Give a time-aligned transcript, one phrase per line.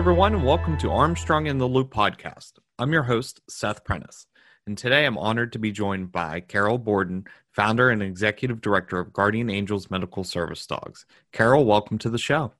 [0.00, 2.52] Everyone, and welcome to Armstrong in the Loop podcast.
[2.78, 4.24] I'm your host, Seth Prentice,
[4.66, 9.12] and today I'm honored to be joined by Carol Borden, founder and executive director of
[9.12, 11.04] Guardian Angels Medical Service Dogs.
[11.32, 12.50] Carol, welcome to the show.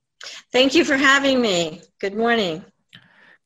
[0.52, 1.80] Thank you for having me.
[1.98, 2.62] Good morning.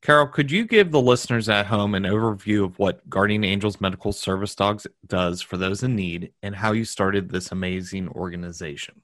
[0.02, 4.12] Carol, could you give the listeners at home an overview of what Guardian Angels Medical
[4.12, 9.02] Service Dogs does for those in need and how you started this amazing organization?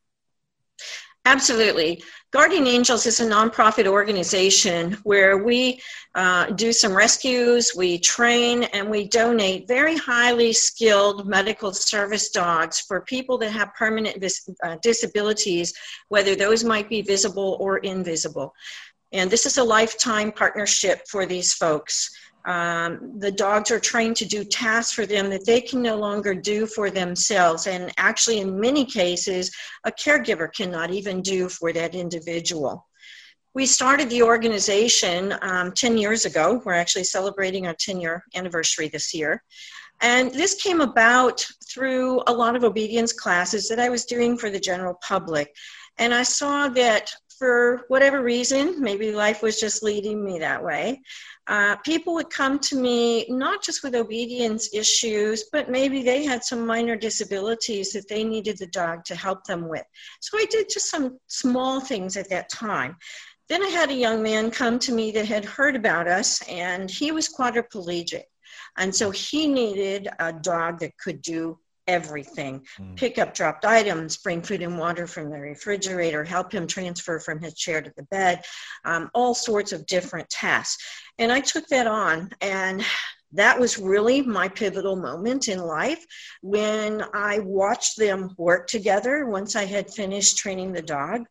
[1.26, 2.02] Absolutely.
[2.32, 5.80] Guardian Angels is a nonprofit organization where we
[6.14, 12.80] uh, do some rescues, we train, and we donate very highly skilled medical service dogs
[12.80, 15.74] for people that have permanent vis- uh, disabilities,
[16.08, 18.54] whether those might be visible or invisible.
[19.12, 22.10] And this is a lifetime partnership for these folks.
[22.46, 26.34] Um, the dogs are trained to do tasks for them that they can no longer
[26.34, 27.66] do for themselves.
[27.66, 32.86] And actually, in many cases, a caregiver cannot even do for that individual.
[33.52, 36.62] We started the organization um, 10 years ago.
[36.64, 39.42] We're actually celebrating our 10 year anniversary this year.
[40.00, 44.50] And this came about through a lot of obedience classes that I was doing for
[44.50, 45.54] the general public.
[45.98, 47.10] And I saw that
[47.40, 51.00] for whatever reason, maybe life was just leading me that way,
[51.46, 56.44] uh, people would come to me not just with obedience issues, but maybe they had
[56.44, 59.86] some minor disabilities that they needed the dog to help them with.
[60.20, 62.94] So I did just some small things at that time.
[63.48, 66.90] Then I had a young man come to me that had heard about us, and
[66.90, 68.24] he was quadriplegic.
[68.76, 71.58] And so he needed a dog that could do
[71.90, 72.96] everything mm.
[72.96, 77.40] pick up dropped items bring food and water from the refrigerator help him transfer from
[77.42, 78.44] his chair to the bed
[78.84, 80.84] um, all sorts of different tasks
[81.18, 82.84] and i took that on and
[83.32, 86.04] that was really my pivotal moment in life
[86.42, 91.22] when i watched them work together once i had finished training the dog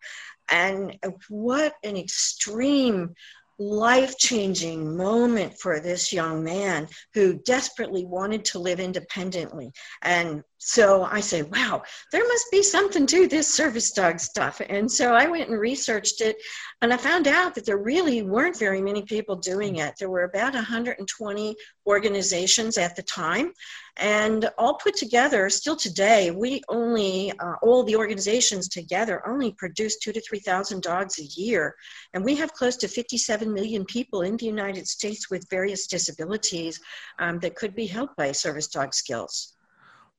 [0.52, 0.98] and
[1.30, 3.14] what an extreme
[3.60, 9.72] life changing moment for this young man who desperately wanted to live independently.
[10.02, 14.62] And so I say, wow, there must be something to this service dog stuff.
[14.68, 16.36] And so I went and researched it,
[16.82, 19.94] and I found out that there really weren't very many people doing it.
[19.98, 21.56] There were about 120
[21.88, 23.54] organizations at the time,
[23.96, 29.98] and all put together, still today, we only, uh, all the organizations together only produce
[29.98, 31.74] two to 3,000 dogs a year.
[32.14, 36.82] And we have close to 57 million people in the United States with various disabilities
[37.20, 39.56] um, that could be helped by service dog skills.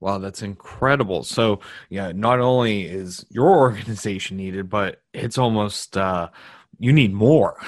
[0.00, 1.24] Wow, that's incredible.
[1.24, 6.30] So, yeah, not only is your organization needed, but it's almost uh,
[6.78, 7.56] you need more.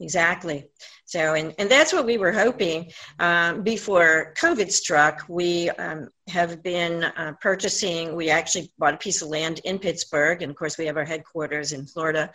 [0.00, 0.68] Exactly.
[1.06, 2.90] So, and, and that's what we were hoping
[3.20, 5.24] um, before COVID struck.
[5.28, 10.42] We um, have been uh, purchasing, we actually bought a piece of land in Pittsburgh,
[10.42, 12.32] and of course, we have our headquarters in Florida.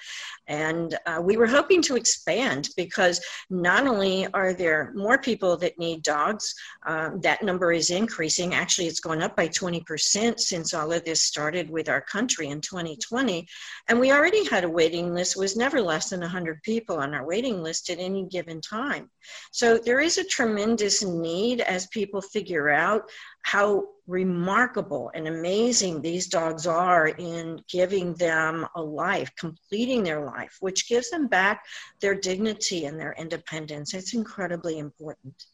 [0.48, 5.78] And uh, we were hoping to expand because not only are there more people that
[5.78, 6.56] need dogs,
[6.86, 8.54] um, that number is increasing.
[8.54, 12.62] Actually, it's gone up by 20% since all of this started with our country in
[12.62, 13.46] 2020.
[13.90, 17.26] And we already had a waiting list, was never less than 100 people on our
[17.26, 19.10] waiting list at any given time.
[19.52, 23.10] So there is a tremendous need as people figure out
[23.44, 30.58] how remarkable and amazing these dogs are in giving them a life, completing their life,
[30.60, 31.64] which gives them back
[32.02, 33.94] their dignity and their independence.
[33.94, 35.46] It's incredibly important.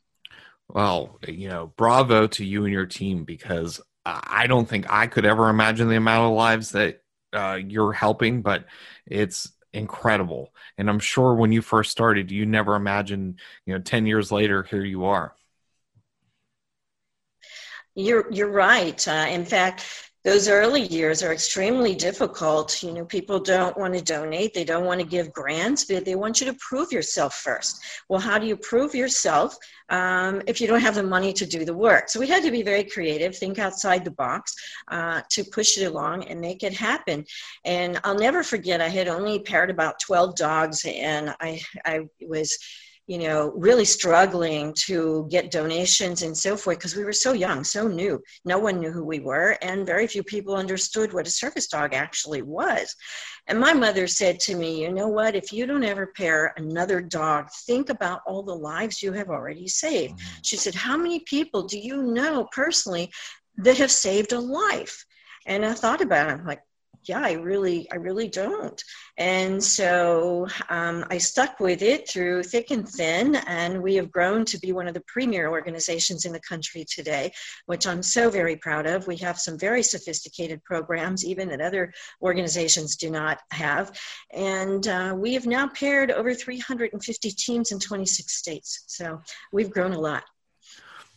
[0.68, 5.25] Well, you know, bravo to you and your team because I don't think I could
[5.25, 7.01] ever imagine the amount of lives that
[7.34, 8.66] uh, you're helping, but
[9.06, 10.53] it's incredible.
[10.77, 14.63] And I'm sure when you first started, you never imagined, you know, 10 years later,
[14.63, 15.33] here you are.
[17.95, 19.07] You're, you're right.
[19.07, 22.83] Uh, in fact, those early years are extremely difficult.
[22.83, 26.15] You know, people don't want to donate, they don't want to give grants, but they
[26.15, 27.81] want you to prove yourself first.
[28.09, 29.55] Well, how do you prove yourself
[29.89, 32.09] um, if you don't have the money to do the work?
[32.09, 34.53] So we had to be very creative, think outside the box
[34.89, 37.23] uh, to push it along and make it happen.
[37.63, 42.57] And I'll never forget, I had only paired about 12 dogs, and I, I was
[43.07, 47.63] you know, really struggling to get donations and so forth because we were so young,
[47.63, 48.21] so new.
[48.44, 51.94] No one knew who we were, and very few people understood what a service dog
[51.94, 52.94] actually was.
[53.48, 55.36] And my mother said to me, You know what?
[55.36, 59.69] If you don't ever pair another dog, think about all the lives you have already
[59.69, 60.15] saved.
[60.15, 60.39] Mm-hmm.
[60.44, 63.10] She said, How many people do you know personally
[63.57, 65.06] that have saved a life?
[65.45, 66.33] And I thought about it.
[66.33, 66.62] I'm like,
[67.07, 68.81] yeah, I really, I really don't.
[69.18, 74.45] And so um, I stuck with it through thick and thin, and we have grown
[74.45, 77.31] to be one of the premier organizations in the country today,
[77.65, 79.07] which I'm so very proud of.
[79.07, 83.98] We have some very sophisticated programs, even that other organizations do not have.
[84.31, 88.83] And uh, we have now paired over 350 teams in 26 states.
[88.88, 89.21] So
[89.51, 90.24] we've grown a lot.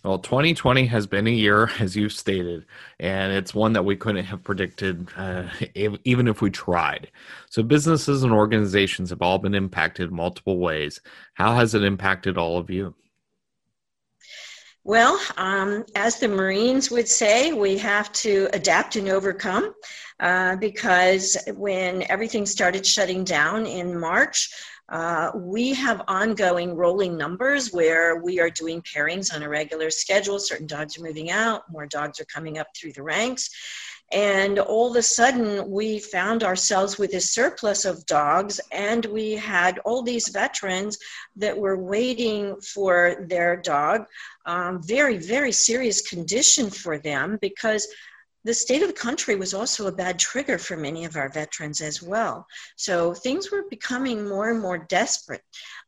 [0.02, 2.64] Well, 2020 has been a year, as you've stated,
[2.98, 7.10] and it's one that we couldn't have predicted, uh, even if we tried.
[7.50, 11.00] So, businesses and organizations have all been impacted multiple ways.
[11.34, 12.94] How has it impacted all of you?
[14.82, 19.74] Well, um, as the Marines would say, we have to adapt and overcome
[20.20, 24.48] uh, because when everything started shutting down in March,
[24.90, 30.38] uh, we have ongoing rolling numbers where we are doing pairings on a regular schedule.
[30.38, 33.50] Certain dogs are moving out, more dogs are coming up through the ranks.
[34.12, 39.32] And all of a sudden, we found ourselves with a surplus of dogs, and we
[39.34, 40.98] had all these veterans
[41.36, 44.06] that were waiting for their dog.
[44.46, 47.86] Um, very, very serious condition for them because
[48.44, 51.80] the state of the country was also a bad trigger for many of our veterans
[51.80, 52.46] as well.
[52.76, 55.42] So things were becoming more and more desperate.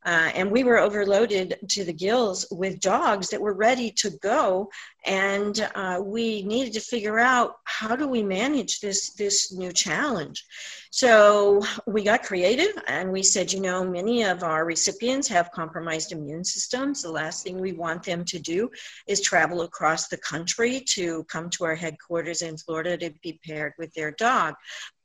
[0.05, 4.69] Uh, and we were overloaded to the gills with dogs that were ready to go.
[5.05, 10.45] And uh, we needed to figure out how do we manage this, this new challenge.
[10.91, 16.11] So we got creative and we said, you know, many of our recipients have compromised
[16.11, 17.01] immune systems.
[17.01, 18.69] The last thing we want them to do
[19.07, 23.73] is travel across the country to come to our headquarters in Florida to be paired
[23.79, 24.53] with their dog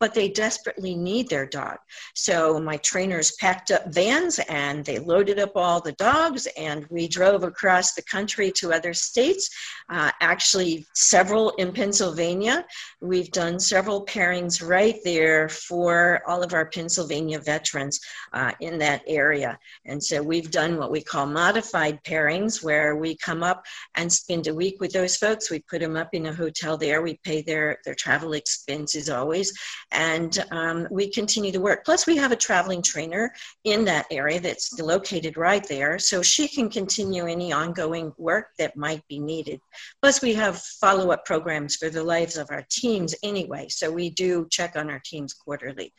[0.00, 1.76] but they desperately need their dog.
[2.14, 7.08] So my trainers packed up vans and they loaded up all the dogs, and we
[7.08, 9.50] drove across the country to other states,
[9.90, 12.64] uh, actually, several in Pennsylvania.
[13.00, 18.00] We've done several pairings right there for all of our Pennsylvania veterans
[18.32, 19.58] uh, in that area.
[19.86, 23.64] And so we've done what we call modified pairings, where we come up
[23.96, 25.50] and spend a week with those folks.
[25.50, 29.52] We put them up in a hotel there, we pay their, their travel expenses always
[29.92, 31.84] and um, we continue to work.
[31.84, 33.32] Plus, we have a traveling trainer
[33.64, 38.76] in that area that's located right there, so she can continue any ongoing work that
[38.76, 39.60] might be needed.
[40.02, 44.10] Plus, we have follow up programs for the lives of our teams anyway, so we
[44.10, 45.92] do check on our teams quarterly.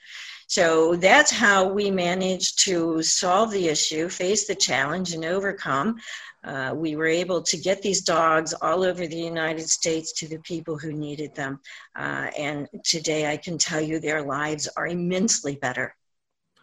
[0.47, 5.97] So that's how we managed to solve the issue, face the challenge, and overcome.
[6.43, 10.39] Uh, we were able to get these dogs all over the United States to the
[10.39, 11.59] people who needed them.
[11.97, 15.95] Uh, and today I can tell you their lives are immensely better.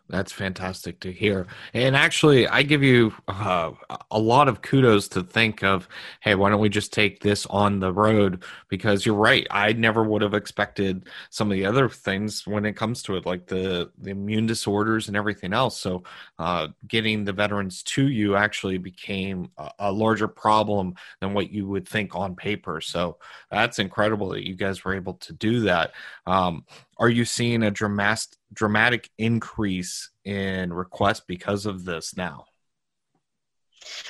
[0.08, 1.48] That's fantastic to hear.
[1.74, 3.72] And actually, I give you uh,
[4.12, 5.88] a lot of kudos to think of,
[6.20, 8.44] hey, why don't we just take this on the road?
[8.68, 9.48] Because you're right.
[9.50, 13.26] I never would have expected some of the other things when it comes to it,
[13.26, 15.76] like the, the immune disorders and everything else.
[15.76, 16.04] So,
[16.38, 21.66] uh, getting the veterans to you actually became a, a, larger problem than what you
[21.66, 22.80] would think on paper.
[22.80, 23.18] So,
[23.50, 25.92] that's incredible that you guys were able to do that.
[26.26, 26.64] Um,
[26.98, 32.44] are you seeing a dramatic dramatic increase in requests because of this now?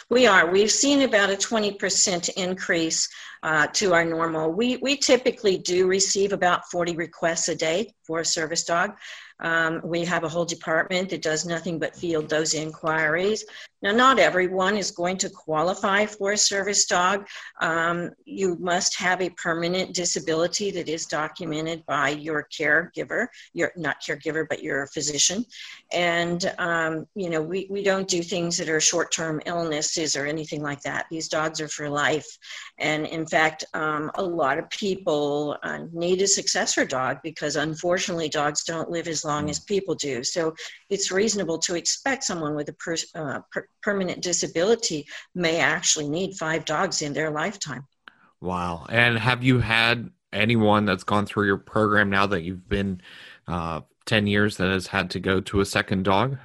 [0.08, 0.50] We are.
[0.50, 3.08] We've seen about a 20% increase
[3.46, 4.50] uh, to our normal.
[4.50, 8.96] We, we typically do receive about 40 requests a day for a service dog.
[9.40, 13.44] Um, we have a whole department that does nothing but field those inquiries.
[13.82, 17.26] Now, not everyone is going to qualify for a service dog.
[17.60, 23.98] Um, you must have a permanent disability that is documented by your caregiver, your not
[24.02, 25.44] caregiver, but your physician.
[25.92, 30.62] And um, you know, we, we don't do things that are short-term illnesses or anything
[30.62, 31.06] like that.
[31.10, 32.26] These dogs are for life.
[32.78, 38.30] And in fact, um, a lot of people uh, need a successor dog because unfortunately,
[38.30, 40.24] dogs don't live as long as people do.
[40.24, 40.54] So
[40.88, 46.38] it's reasonable to expect someone with a per, uh, per, permanent disability may actually need
[46.38, 47.86] five dogs in their lifetime.
[48.40, 48.86] Wow.
[48.88, 53.02] And have you had anyone that's gone through your program now that you've been
[53.46, 56.38] uh, 10 years that has had to go to a second dog?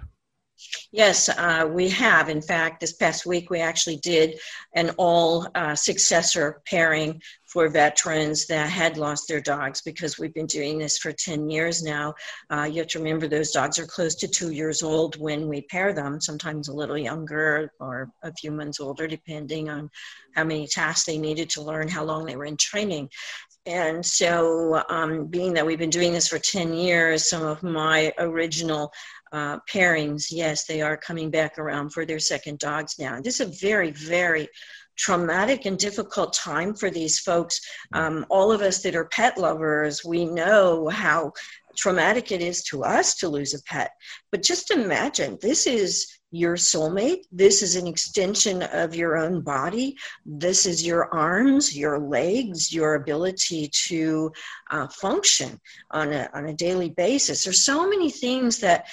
[0.91, 2.29] Yes, uh, we have.
[2.29, 4.39] In fact, this past week we actually did
[4.75, 10.45] an all uh, successor pairing for veterans that had lost their dogs because we've been
[10.45, 12.13] doing this for 10 years now.
[12.49, 15.61] Uh, you have to remember those dogs are close to two years old when we
[15.63, 19.89] pair them, sometimes a little younger or a few months older, depending on
[20.35, 23.09] how many tasks they needed to learn, how long they were in training.
[23.65, 28.11] And so, um, being that we've been doing this for 10 years, some of my
[28.17, 28.91] original
[29.31, 33.19] uh, pairings, yes, they are coming back around for their second dogs now.
[33.21, 34.49] This is a very, very
[34.97, 37.59] traumatic and difficult time for these folks.
[37.93, 41.31] Um, all of us that are pet lovers, we know how
[41.77, 43.91] traumatic it is to us to lose a pet.
[44.31, 47.23] But just imagine this is your soulmate.
[47.31, 49.97] This is an extension of your own body.
[50.25, 54.31] This is your arms, your legs, your ability to
[54.69, 55.59] uh, function
[55.91, 57.43] on a, on a daily basis.
[57.43, 58.87] There's so many things that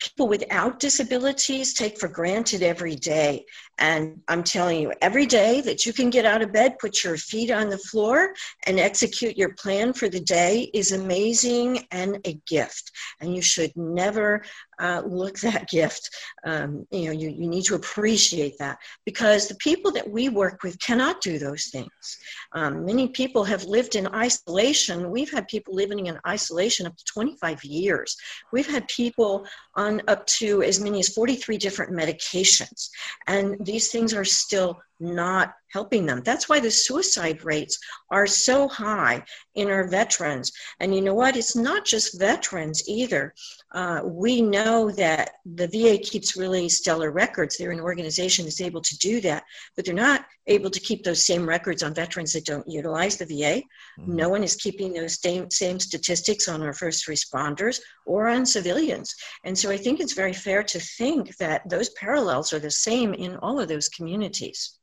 [0.00, 3.44] people without disabilities take for granted every day.
[3.78, 7.16] And I'm telling you, every day that you can get out of bed, put your
[7.16, 8.34] feet on the floor,
[8.66, 12.90] and execute your plan for the day is amazing and a gift.
[13.20, 14.42] And you should never
[14.80, 16.10] uh, look that gift.
[16.44, 20.62] Um, you know, you, you need to appreciate that because the people that we work
[20.62, 22.18] with cannot do those things.
[22.52, 25.10] Um, many people have lived in isolation.
[25.10, 28.16] We've had people living in isolation up to 25 years.
[28.52, 32.88] We've had people on up to as many as 43 different medications.
[33.26, 36.20] And these things are still not helping them.
[36.24, 37.78] That's why the suicide rates
[38.10, 39.22] are so high
[39.54, 40.52] in our veterans.
[40.80, 41.36] And you know what?
[41.36, 43.34] It's not just veterans either.
[43.72, 47.56] Uh, we know that the VA keeps really stellar records.
[47.56, 49.44] They're an organization that's able to do that,
[49.76, 53.26] but they're not able to keep those same records on veterans that don't utilize the
[53.26, 53.62] VA.
[54.00, 54.16] Mm-hmm.
[54.16, 59.14] No one is keeping those same, same statistics on our first responders or on civilians.
[59.44, 63.14] And so I think it's very fair to think that those parallels are the same
[63.14, 64.78] in all of those communities.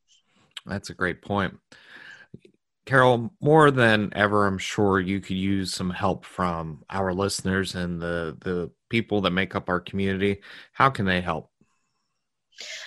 [0.67, 1.57] That's a great point.
[2.86, 8.01] Carol, more than ever, I'm sure you could use some help from our listeners and
[8.01, 10.41] the, the people that make up our community.
[10.71, 11.51] How can they help?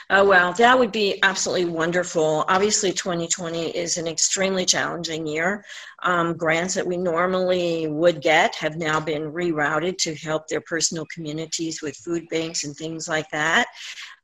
[0.08, 2.44] Oh, well, that would be absolutely wonderful.
[2.49, 5.64] Obviously, 2020 is an extremely challenging year.
[6.02, 11.06] Um, grants that we normally would get have now been rerouted to help their personal
[11.14, 13.66] communities with food banks and things like that.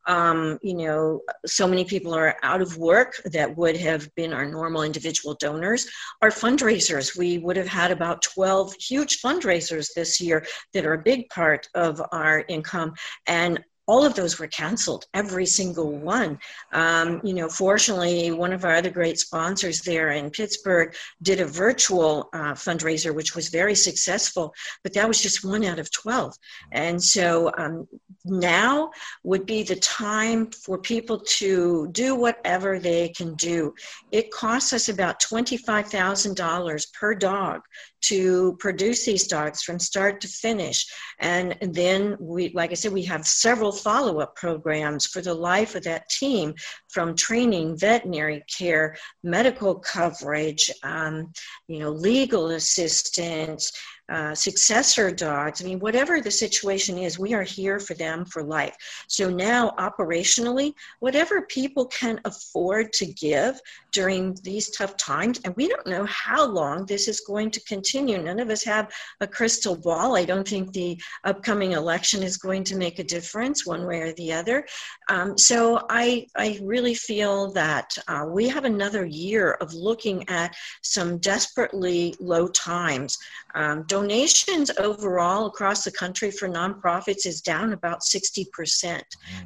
[0.06, 4.46] Um, you know, so many people are out of work that would have been our
[4.46, 5.88] normal individual donors.
[6.22, 11.02] Our fundraisers, we would have had about 12 huge fundraisers this year that are a
[11.02, 12.94] big part of our income.
[13.26, 16.38] And all of those were canceled, every single one.
[16.72, 21.46] Um, you know, fortunately, one of our other great sponsors there in Pittsburgh did a
[21.46, 24.52] virtual uh, fundraiser, which was very successful,
[24.82, 26.34] but that was just one out of 12.
[26.72, 27.86] And so um,
[28.24, 28.90] now
[29.22, 33.72] would be the time for people to do whatever they can do.
[34.10, 37.60] It costs us about $25,000 per dog
[38.02, 40.86] to produce these dogs from start to finish.
[41.18, 45.84] And then we, like I said, we have several follow-up programs for the life of
[45.84, 46.54] that team
[46.88, 51.32] from training, veterinary care, medical coverage, um,
[51.68, 53.70] you know, legal assistance,
[54.08, 55.60] uh, successor dogs.
[55.60, 58.76] I mean, whatever the situation is, we are here for them for life.
[59.08, 63.60] So now, operationally, whatever people can afford to give
[63.96, 68.18] during these tough times, and we don't know how long this is going to continue.
[68.18, 70.18] None of us have a crystal ball.
[70.18, 74.12] I don't think the upcoming election is going to make a difference one way or
[74.12, 74.66] the other.
[75.08, 80.54] Um, so I, I really feel that uh, we have another year of looking at
[80.82, 83.16] some desperately low times.
[83.54, 88.44] Um, donations overall across the country for nonprofits is down about 60%.
[88.52, 89.02] Mm.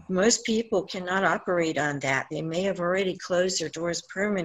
[0.08, 2.26] Most people cannot operate on that.
[2.32, 4.39] They may have already closed their doors permanently.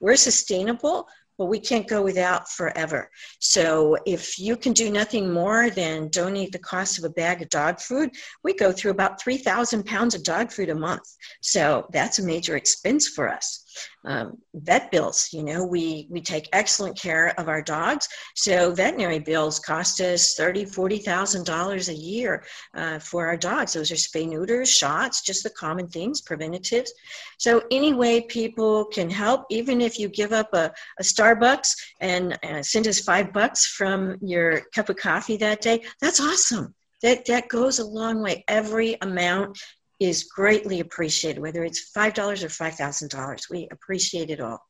[0.00, 3.10] We're sustainable, but we can't go without forever.
[3.40, 7.48] So if you can do nothing more than donate the cost of a bag of
[7.48, 8.10] dog food,
[8.42, 11.08] we go through about 3,000 pounds of dog food a month.
[11.40, 13.67] So that's a major expense for us
[14.04, 15.28] um, vet bills.
[15.32, 18.08] You know, we, we take excellent care of our dogs.
[18.34, 22.44] So veterinary bills cost us thirty, forty thousand dollars a year
[22.74, 23.72] uh, for our dogs.
[23.72, 26.92] Those are spay neuters, shots, just the common things, preventatives.
[27.38, 32.38] So any way people can help, even if you give up a, a Starbucks and
[32.42, 36.74] uh, send us five bucks from your cup of coffee that day, that's awesome.
[37.02, 38.44] That, that goes a long way.
[38.48, 39.56] Every amount
[40.00, 43.50] is greatly appreciated, whether it's $5 or $5,000.
[43.50, 44.60] We appreciate it all.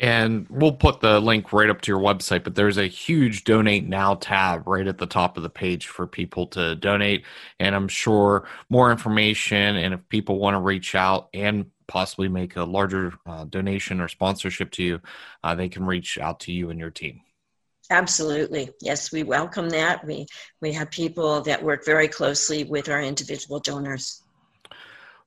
[0.00, 3.88] And we'll put the link right up to your website, but there's a huge donate
[3.88, 7.24] now tab right at the top of the page for people to donate.
[7.58, 12.54] And I'm sure more information and if people want to reach out and possibly make
[12.54, 15.00] a larger uh, donation or sponsorship to you,
[15.42, 17.22] uh, they can reach out to you and your team.
[17.90, 18.70] Absolutely.
[18.82, 20.06] Yes, we welcome that.
[20.06, 20.26] We
[20.60, 24.22] we have people that work very closely with our individual donors.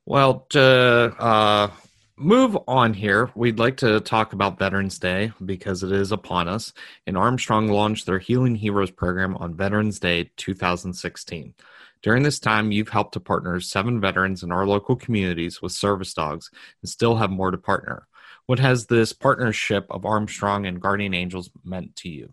[0.04, 1.70] Well, to uh,
[2.16, 6.72] move on here, we'd like to talk about Veterans Day because it is upon us.
[7.06, 11.54] And Armstrong launched their Healing Heroes program on Veterans Day 2016.
[12.02, 16.12] During this time, you've helped to partner seven veterans in our local communities with service
[16.14, 16.50] dogs
[16.82, 18.08] and still have more to partner.
[18.46, 22.32] What has this partnership of Armstrong and Guardian Angels meant to you?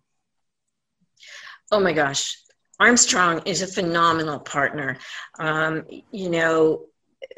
[1.72, 2.36] Oh my gosh.
[2.80, 4.98] Armstrong is a phenomenal partner.
[5.38, 6.86] Um, you know,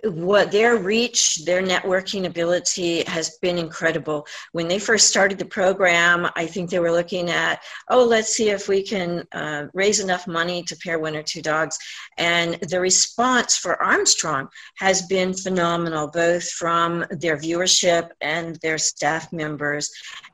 [0.03, 4.25] what their reach, their networking ability has been incredible.
[4.51, 8.49] When they first started the program, I think they were looking at, oh, let's see
[8.49, 11.77] if we can uh, raise enough money to pair one or two dogs.
[12.17, 19.31] And the response for Armstrong has been phenomenal, both from their viewership and their staff
[19.31, 19.89] members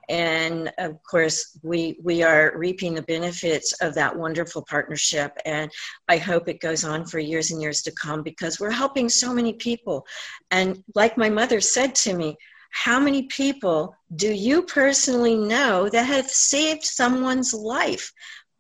[0.10, 5.70] and of course we we are reaping the benefits of that wonderful partnership and
[6.08, 9.34] i hope it goes on for years and years to come because we're helping so
[9.38, 10.06] many people
[10.52, 12.36] and like my mother said to me
[12.72, 18.12] how many people do you personally know that have saved someone's life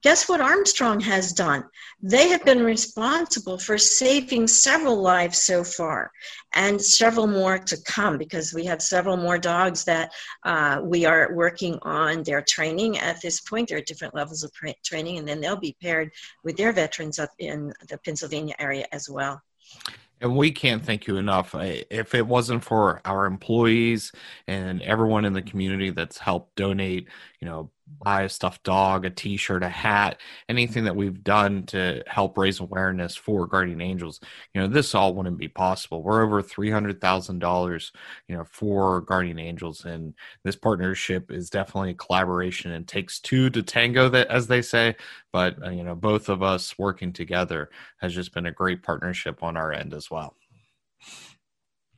[0.03, 1.63] Guess what Armstrong has done?
[2.01, 6.11] They have been responsible for saving several lives so far
[6.53, 11.33] and several more to come because we have several more dogs that uh, we are
[11.33, 13.69] working on their training at this point.
[13.69, 14.51] There are different levels of
[14.83, 16.11] training, and then they'll be paired
[16.43, 19.41] with their veterans up in the Pennsylvania area as well.
[20.19, 21.53] And we can't thank you enough.
[21.55, 24.11] If it wasn't for our employees
[24.47, 27.07] and everyone in the community that's helped donate,
[27.39, 32.03] you know, buy a stuffed dog, a t-shirt, a hat, anything that we've done to
[32.07, 34.19] help raise awareness for Guardian Angels,
[34.53, 36.03] you know, this all wouldn't be possible.
[36.03, 37.91] We're over $300,000,
[38.27, 40.13] you know, for Guardian Angels and
[40.43, 44.95] this partnership is definitely a collaboration and takes two to tango that as they say,
[45.31, 49.43] but uh, you know, both of us working together has just been a great partnership
[49.43, 50.35] on our end as well.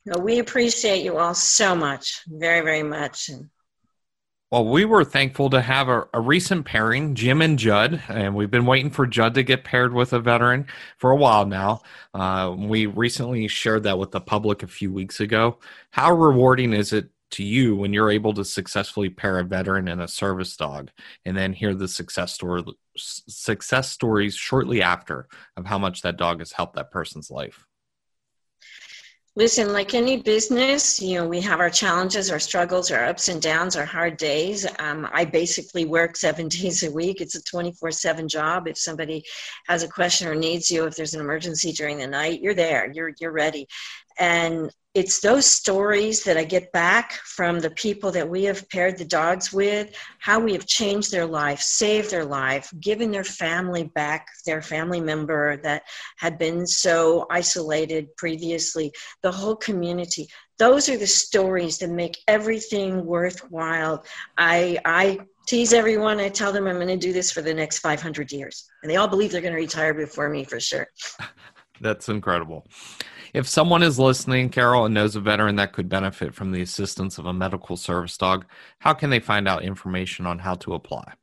[0.05, 3.29] Well, we appreciate you all so much, very, very much.
[3.29, 3.49] And
[4.51, 8.49] well, we were thankful to have a, a, recent pairing, Jim and Judd, and we've
[8.49, 10.65] been waiting for Judd to get paired with a veteran
[10.97, 11.81] for a while now.
[12.15, 15.59] Uh, we recently shared that with the public a few weeks ago.
[15.91, 20.01] How rewarding is it to you when you're able to successfully pair a veteran and
[20.01, 20.89] a service dog,
[21.25, 22.63] and then hear the success story,
[22.97, 27.67] success stories shortly after of how much that dog has helped that person's life?
[29.39, 33.41] Listen, like any business, you know, we have our challenges, our struggles, our ups and
[33.41, 34.67] downs, our hard days.
[34.79, 37.21] Um, I basically work seven days a week.
[37.21, 38.67] It's a 24 7 job.
[38.67, 39.23] If somebody
[39.67, 42.91] has a question or needs you, if there's an emergency during the night, you're there,
[42.91, 43.65] you're, you're ready.
[44.19, 48.97] And it's those stories that I get back from the people that we have paired
[48.97, 53.83] the dogs with, how we have changed their life, saved their life, given their family
[53.83, 55.83] back their family member that
[56.17, 60.27] had been so isolated previously, the whole community.
[60.57, 64.03] Those are the stories that make everything worthwhile.
[64.37, 66.19] I, I tease everyone.
[66.19, 68.67] I tell them I'm going to do this for the next 500 years.
[68.81, 70.87] And they all believe they're going to retire before me for sure.
[71.81, 72.65] That's incredible.
[73.33, 77.17] If someone is listening, Carol, and knows a veteran that could benefit from the assistance
[77.17, 78.45] of a medical service dog,
[78.79, 81.13] how can they find out information on how to apply?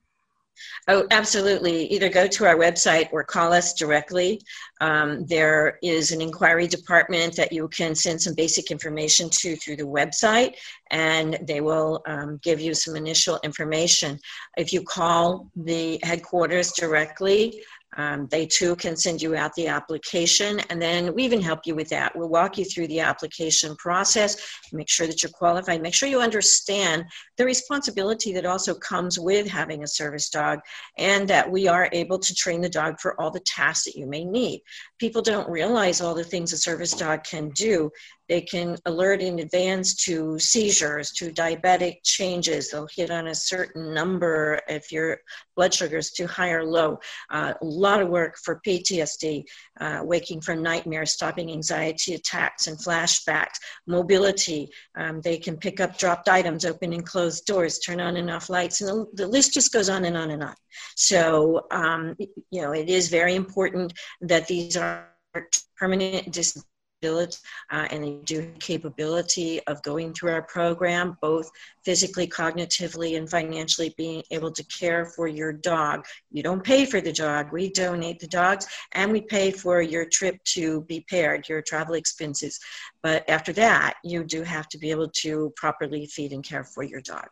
[0.88, 1.87] Oh, absolutely.
[1.87, 4.40] Either go to our website or call us directly.
[4.81, 9.77] Um, there is an inquiry department that you can send some basic information to through
[9.77, 10.55] the website,
[10.90, 14.19] and they will um, give you some initial information.
[14.57, 17.62] If you call the headquarters directly,
[17.96, 21.74] um, they too can send you out the application, and then we even help you
[21.74, 22.14] with that.
[22.14, 24.37] We'll walk you through the application process,
[24.72, 27.04] make sure that you're qualified, make sure you understand
[27.37, 30.61] the responsibility that also comes with having a service dog,
[30.98, 34.06] and that we are able to train the dog for all the tasks that you
[34.06, 34.62] may need.
[34.98, 37.90] People don't realize all the things a service dog can do.
[38.29, 42.71] They can alert in advance to seizures, to diabetic changes.
[42.71, 45.19] They'll hit on a certain number if your
[45.55, 46.99] blood sugar is too high or low.
[47.31, 49.45] Uh, a lot of work for PTSD,
[49.81, 54.69] uh, waking from nightmares, stopping anxiety attacks and flashbacks, mobility.
[54.97, 58.51] Um, they can pick up dropped items, open and close doors, turn on and off
[58.51, 60.55] lights, and the, the list just goes on and on and on.
[60.97, 62.17] So, um,
[62.51, 65.09] you know, it is very important that these are
[65.77, 66.71] permanent disabilities
[67.04, 71.50] uh, and they do capability of going through our program, both
[71.85, 76.04] physically, cognitively, and financially being able to care for your dog.
[76.32, 80.06] You don't pay for the dog, we donate the dogs, and we pay for your
[80.06, 82.59] trip to be paired, your travel expenses.
[83.02, 86.82] But after that, you do have to be able to properly feed and care for
[86.82, 87.28] your dog.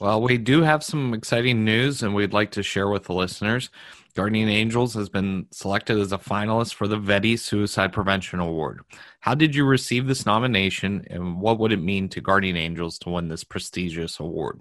[0.00, 3.70] Well, we do have some exciting news, and we'd like to share with the listeners.
[4.14, 8.80] Guardian Angels has been selected as a finalist for the VETI Suicide Prevention Award.
[9.20, 13.10] How did you receive this nomination, and what would it mean to Guardian Angels to
[13.10, 14.60] win this prestigious award?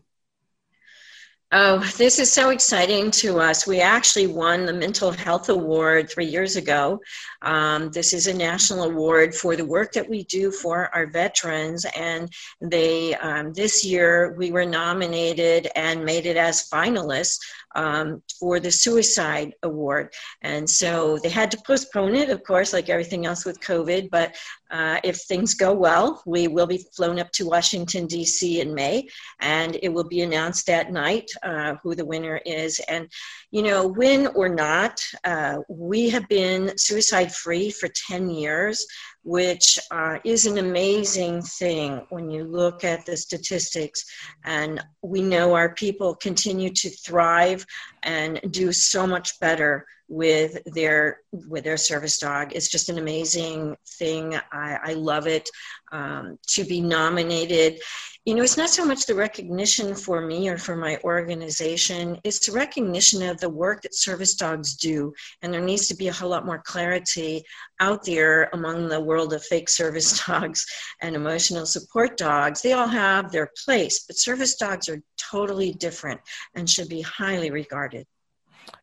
[1.55, 3.67] Oh, this is so exciting to us.
[3.67, 6.99] We actually won the Mental Health Award three years ago.
[7.43, 11.85] Um, this is a national award for the work that we do for our veterans,
[11.95, 17.37] and they um, this year we were nominated and made it as finalists
[17.75, 20.13] um, for the suicide award.
[20.41, 24.09] And so they had to postpone it, of course, like everything else with COVID.
[24.09, 24.35] But
[24.71, 28.61] uh, if things go well, we will be flown up to Washington, D.C.
[28.61, 29.07] in May,
[29.39, 32.79] and it will be announced that night uh, who the winner is.
[32.89, 33.07] And,
[33.51, 38.85] you know, win or not, uh, we have been suicide free for 10 years
[39.23, 44.03] which uh, is an amazing thing when you look at the statistics.
[44.43, 47.65] And we know our people continue to thrive
[48.03, 52.53] and do so much better with their with their service dog.
[52.53, 54.35] It's just an amazing thing.
[54.51, 55.49] I, I love it
[55.91, 57.79] um, to be nominated
[58.25, 62.45] you know, it's not so much the recognition for me or for my organization, it's
[62.45, 65.13] the recognition of the work that service dogs do.
[65.41, 67.43] And there needs to be a whole lot more clarity
[67.81, 70.65] out there among the world of fake service dogs
[71.01, 72.61] and emotional support dogs.
[72.61, 76.21] They all have their place, but service dogs are totally different
[76.55, 78.07] and should be highly regarded.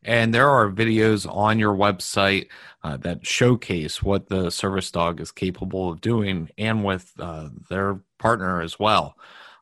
[0.03, 2.47] And there are videos on your website
[2.83, 8.01] uh, that showcase what the service dog is capable of doing and with uh, their
[8.17, 9.15] partner as well.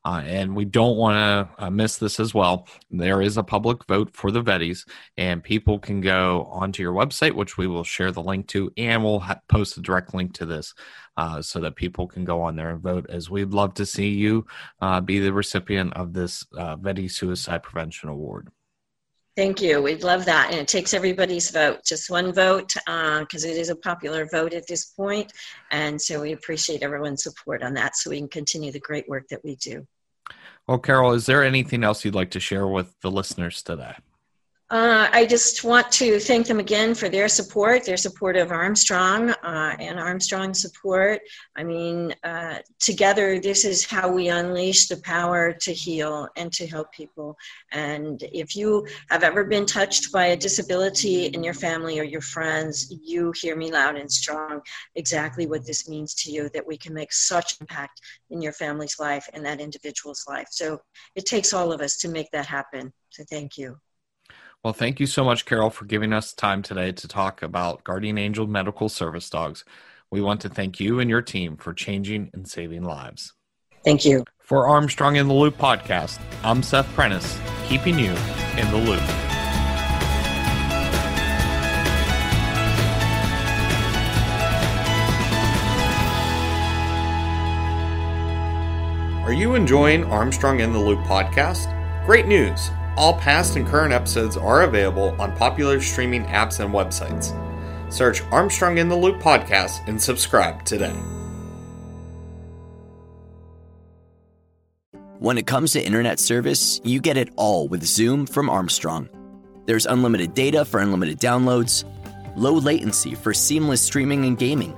[0.06, 2.66] Uh, and we don't want to uh, miss this as well.
[2.90, 7.34] There is a public vote for the VETIs, and people can go onto your website,
[7.34, 10.46] which we will share the link to, and we'll ha- post a direct link to
[10.46, 10.74] this
[11.18, 13.08] uh, so that people can go on there and vote.
[13.10, 14.46] As we'd love to see you
[14.82, 18.48] uh, be the recipient of this VETI Suicide Prevention Award.
[19.40, 19.82] Thank you.
[19.82, 20.52] We'd love that.
[20.52, 24.54] And it takes everybody's vote, just one vote, because uh, it is a popular vote
[24.54, 25.32] at this point.
[25.72, 29.30] And so we appreciate everyone's support on that so we can continue the great work
[29.30, 29.88] that we do.
[30.68, 33.96] Well, Carol, is there anything else you'd like to share with the listeners today?
[34.72, 39.32] Uh, I just want to thank them again for their support, their support of Armstrong
[39.32, 41.22] uh, and Armstrong support.
[41.58, 46.68] I mean, uh, together, this is how we unleash the power to heal and to
[46.68, 47.36] help people.
[47.72, 52.22] And if you have ever been touched by a disability in your family or your
[52.22, 54.62] friends, you hear me loud and strong
[54.94, 59.00] exactly what this means to you that we can make such impact in your family's
[59.00, 60.50] life and that individual's life.
[60.52, 60.80] So
[61.16, 62.94] it takes all of us to make that happen.
[63.10, 63.76] So thank you.
[64.62, 68.18] Well, thank you so much, Carol, for giving us time today to talk about Guardian
[68.18, 69.64] Angel Medical Service Dogs.
[70.12, 73.34] We want to thank you and your team for changing and saving lives.
[73.86, 74.26] Thank you.
[74.42, 78.12] For Armstrong in the Loop podcast, I'm Seth Prentice, keeping you
[78.58, 79.02] in the loop.
[89.24, 91.74] Are you enjoying Armstrong in the Loop podcast?
[92.06, 92.72] Great news!
[92.98, 97.34] All past and current episodes are available on popular streaming apps and websites.
[97.92, 100.96] Search Armstrong in the Loop podcast and subscribe today.
[105.20, 109.10] When it comes to internet service, you get it all with Zoom from Armstrong.
[109.66, 111.84] There's unlimited data for unlimited downloads,
[112.38, 114.74] low latency for seamless streaming and gaming,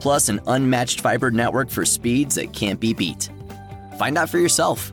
[0.00, 3.28] plus an unmatched fiber network for speeds that can't be beat.
[3.98, 4.92] Find out for yourself.